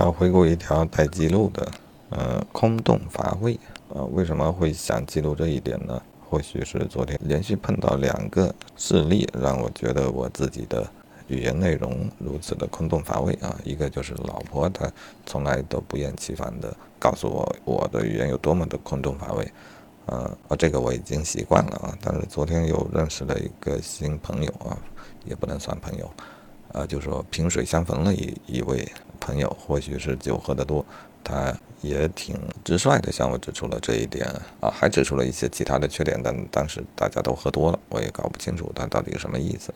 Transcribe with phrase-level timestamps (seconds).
[0.00, 1.70] 要回顾一条带记录的，
[2.08, 3.60] 呃，空洞乏味。
[3.90, 6.00] 呃，为什么会想记录这一点呢？
[6.26, 10.88] 或许是昨天连续碰到两个事例，让我觉得我自己的
[11.28, 13.54] 语言内容如此的空洞乏味啊。
[13.62, 14.90] 一个就是老婆，她
[15.26, 19.52] 从来都不厌其烦地告诉我我的语言有多么的空洞乏味。
[20.06, 21.98] 呃，啊，这个我已经习惯了啊。
[22.00, 24.78] 但是昨天又认识了一个新朋友啊，
[25.26, 26.10] 也不能算朋友，
[26.72, 28.86] 呃，就说萍水相逢了一一位
[29.18, 30.84] 朋友，或许是酒喝得多。
[31.22, 34.26] 他也挺直率的向我指出了这一点
[34.58, 39.72] 啊，还指出了一些其他的缺点，但当时大家都喝多了，我也搞不清楚他到底什么意思。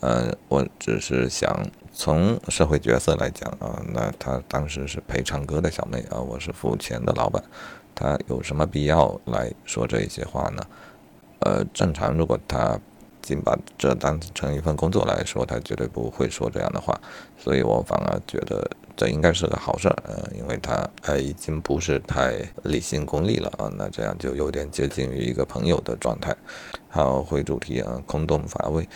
[0.00, 1.54] 呃，我只是想
[1.92, 7.44] 从社会角色来讲啊，那他当时是陪唱歌的小妹啊，我是付钱的老板，
[7.94, 10.62] 他有什么必要来说这些话呢？
[11.40, 12.80] 呃，正常如果他
[13.22, 17.00] 仅把这当成一份工作来说，他绝对不会说这样的话，
[17.38, 18.68] 所以我反而觉得。
[18.96, 22.34] 这应该是个好事儿，呃，因为他呃已经不是太
[22.64, 26.36] 理性功利了啊，那这样就有点接近于一个朋友的状态。
[26.90, 28.86] 好，回主题啊，空洞乏味，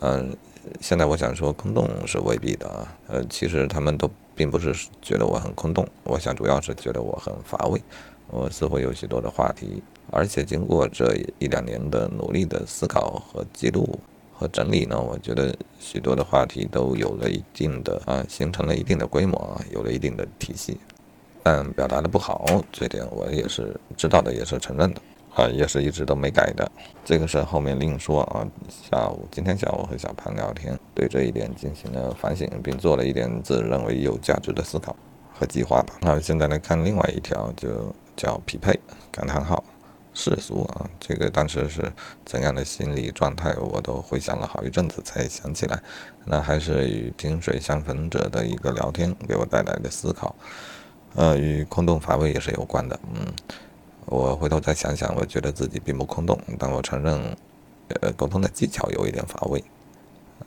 [0.00, 0.36] 嗯，
[0.80, 7.80] 现在我想说空洞是未必的啊，呃，其实他们都并不是觉得我很空洞，我想主要是觉得我很乏味，
[8.28, 13.98] 我似乎有许多的话题，而且经过这一两年的努力的思考和记录。
[14.36, 20.76] 和整理呢，我觉得许多的话题都有了一定的啊，形成了一定的规模啊，有了一定的体系，
[21.44, 25.00] 但表达的不好，这点我也是知道的，也是承认的
[25.36, 26.68] 啊，也是一直都没改的。
[27.04, 28.44] 这个事后面另说啊。
[28.68, 34.94] 下午今天下午和小潘聊天，对这一点进行了反省，并做了一点自认为有价值的思考
[35.32, 35.94] 和计划吧。
[36.00, 38.78] 那现在来看另外一条，就叫匹配
[39.10, 39.62] 感叹号。
[40.16, 41.92] 世俗啊，这个当时是
[42.24, 45.82] 怎样的心理状态，我都回想了好一阵子才想起来。
[46.24, 50.32] 那还是与萍水相逢者的一个聊天给我带来的思考，
[51.16, 52.96] 呃，与空洞乏味也是有关的。
[53.12, 53.26] 嗯，
[54.06, 57.36] 我回头再想想，我觉得自己并不空洞，但我承认，
[58.00, 59.64] 呃，沟通的技巧有一点乏味。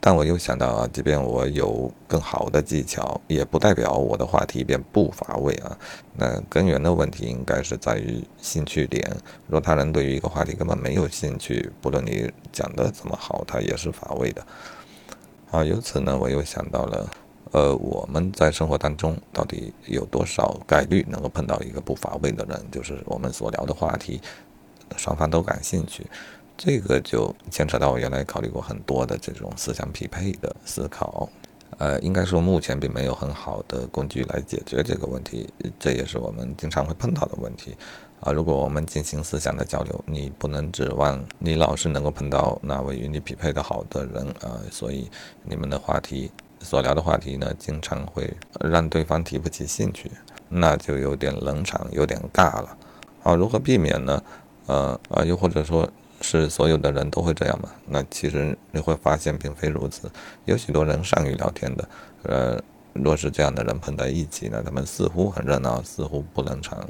[0.00, 5.78] 但我又想到啊，即便我有更好的技巧，也不代表我的话题便不乏味啊。
[6.14, 9.16] 那根源的问题应该是在于兴趣点。
[9.46, 14.46] 若他人对于一个话题根本没有兴趣，不论你讲的怎么好，他也是乏味的。
[15.50, 17.10] 啊，由此呢，我又想到了，
[17.52, 22.62] 呃，我们在生活当中到底有多少概率能够碰到一个不乏味的人？
[22.70, 24.20] 就是我们所聊的话题，
[24.98, 26.06] 双方都感兴趣。
[26.56, 31.28] 这个就牵扯到我原来考虑过很多的这种思想匹配的思考，
[31.78, 37.76] 呃，应该说目前并没有很好的工具来解决这个问题，这也是我们经常会碰到的问题，
[38.20, 45.10] 啊，如果我们进行思想的交流，你不能指望你老是能够碰到那位与你匹配的好的人啊，所以
[45.42, 50.08] 你们的话题所聊的话题呢，经常会让对方提不起兴趣，
[50.48, 52.78] 那就有点冷场，有点尬了，
[53.24, 54.22] 啊，如何避免呢？
[54.66, 55.90] 呃，啊，又或者说。
[56.20, 57.68] 是所有的人都会这样吗？
[57.86, 60.10] 那其实你会发现并非如此，
[60.44, 61.88] 有许多人善于聊天的。
[62.22, 62.60] 呃，
[62.94, 66.86] 若是这样的人碰在一起呢，他们似乎很热闹，似乎不冷场，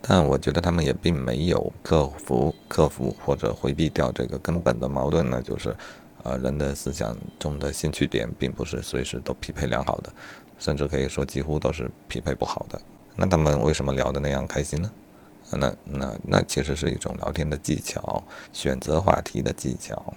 [0.00, 5.76] 但我觉得他们也并没有克服、克服或者回避掉这个根本的矛盾呢，就是，
[6.24, 10.12] 呃，人的思想中的兴趣点并不是随时都匹配良好的，
[10.58, 12.80] 甚至可以说几乎都是匹配不好的。
[13.14, 14.90] 那他们为什么聊得那样开心呢？
[15.56, 18.22] 那那那其实是一种聊天的技巧，
[18.52, 20.14] 选择话题的技巧。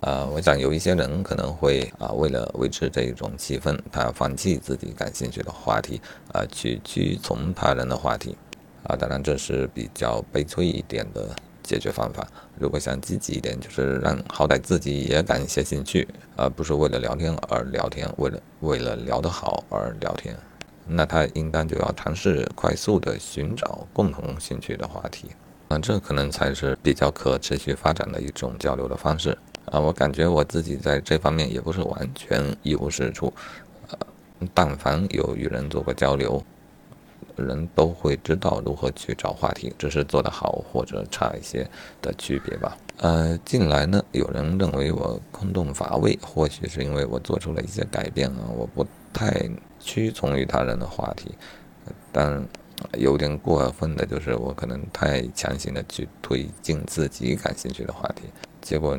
[0.00, 6.00] 啊，我想有一些人可能会啊，为了维持这一种气氛，他放弃自己感兴趣的话题，
[6.32, 8.36] 啊，去屈从他人的话题。
[8.82, 11.28] 啊，当然这是比较悲催一点的
[11.62, 12.26] 解决方法。
[12.58, 20.36] 如果想积极一点，就是让好歹自己也感些兴趣，而不是为了聊天而聊天，为了为了聊得好而聊天。
[20.86, 25.30] 那他应当就要尝试快速的寻找共同兴趣的话题，
[25.68, 29.78] 啊，这可能才是比较可持续发展的一种交流的方式啊。
[29.78, 33.32] 我感觉我自己在这方面也不是完全一无是处，
[33.90, 33.98] 呃，
[34.52, 36.42] 但凡有与人做过交流，
[37.36, 41.64] 人都会知道如何去找话题，只是做得好或者差一些
[42.02, 42.76] 的区别吧。
[42.98, 49.48] 呃，近来呢，有人认为我空洞乏味，或许是因为我做出了一些改变啊，我不太。
[49.82, 51.34] 屈从于他人的话题，
[52.10, 52.42] 但
[52.98, 58.22] 有点过分的就是我可能太强行的去推进自己感兴趣的话题，
[58.60, 58.98] 结果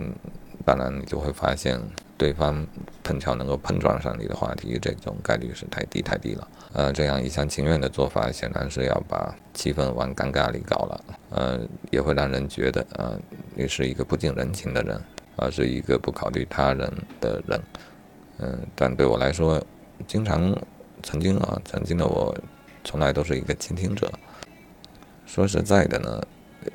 [0.65, 1.77] 当然你就会发现
[2.17, 2.65] 对方
[3.03, 6.47] 碰巧能够碰撞上你的话题，这种概率是太低太低了。
[6.71, 11.59] 呃，这样一厢情愿的做法显然是要把气氛往尴尬里搞了，呃，
[11.91, 13.19] 也会让人觉得呃
[13.53, 14.99] 你是一个不近人情的人，
[15.35, 17.61] 而是一个不考虑他人的人。
[18.39, 19.61] 嗯，但对我来说，
[20.07, 20.55] 经常。
[21.03, 22.35] 曾经啊，曾经的我
[22.83, 24.11] 从来都是一个倾听者。
[25.25, 26.21] 说实在的呢，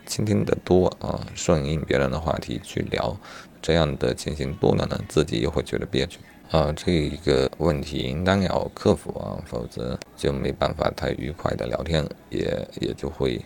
[0.06, 3.16] 倾听的多啊，顺应别人的话题去聊，
[3.62, 6.18] 这样的情形多了呢，自己又会觉得憋屈
[6.50, 6.72] 啊。
[6.76, 13.40] 这一个问题应当要克服啊，否则就没办法太愉快的聊天，也也就会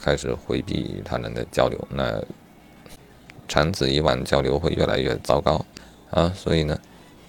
[0.00, 1.78] 开始回避与他人的交流。
[1.90, 2.22] 那
[3.46, 5.64] 长此以往，交流会越来越糟糕
[6.10, 6.32] 啊。
[6.34, 6.78] 所以呢，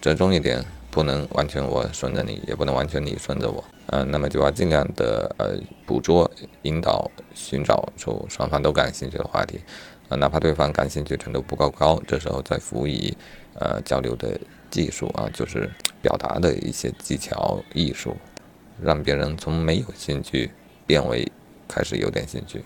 [0.00, 0.64] 折中一点。
[0.94, 6.30] 不能完全我顺着你，也不能完全你顺着我，嗯，那么就要尽量的呃捕捉、
[6.62, 9.60] 引导、寻找出双方都感兴趣的话题，
[10.08, 13.12] 啊，哪怕对方感兴趣程度不够高，这时候再辅以
[13.54, 14.38] 呃交流的
[14.70, 15.68] 技术啊，就是
[16.00, 18.16] 表达的一些技巧艺术，
[18.80, 20.48] 让别人从没有兴趣
[20.86, 21.28] 变为
[21.66, 22.64] 开始有点兴趣，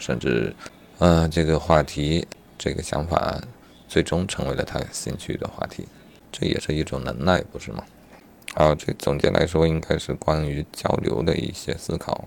[0.00, 0.52] 甚至
[0.98, 2.26] 呃这个话题、
[2.58, 3.40] 这个想法
[3.86, 5.86] 最终成为了他兴趣的话题。
[6.38, 7.82] 这也是一种能耐，不是吗？
[8.54, 12.24] 好，这总结来说，应该是关于交流的一些思考。